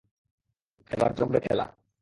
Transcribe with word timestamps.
এবার 0.91 1.11
জমবে 1.17 1.39
খেলা! 1.45 1.65